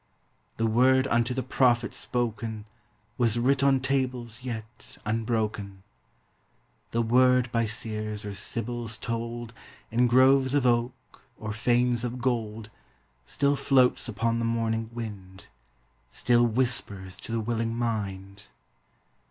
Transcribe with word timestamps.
The 0.57 0.65
word 0.65 1.05
unto 1.11 1.31
tin 1.35 1.43
1 1.43 1.47
prophet 1.47 1.93
spoken 1.93 2.65
Was 3.19 3.37
writ 3.37 3.61
on 3.61 3.79
tables 3.81 4.43
yet 4.43 4.97
unbroken; 5.05 5.83
The 6.89 7.03
word 7.03 7.51
by 7.51 7.67
seers 7.67 8.25
or 8.25 8.33
sibyls 8.33 8.97
told, 8.97 9.53
In 9.91 10.07
groves 10.07 10.55
of 10.55 10.65
oak, 10.65 11.21
or 11.37 11.53
fanes 11.53 12.03
of 12.03 12.19
gold, 12.19 12.71
Still 13.27 13.55
tloats 13.55 14.09
upon 14.09 14.39
the 14.39 14.43
morning 14.43 14.89
wind, 14.91 15.45
Still 16.09 16.47
whispers 16.47 17.15
to 17.17 17.31
the 17.31 17.39
willing 17.39 17.75
mind. 17.75 18.47